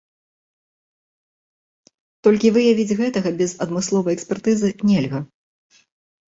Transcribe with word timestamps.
Толькі 2.27 2.47
выявіць 2.55 2.97
гэтага 3.03 3.29
без 3.43 3.51
адмысловай 3.67 4.13
экспертызы 4.19 4.69
нельга. 4.95 5.19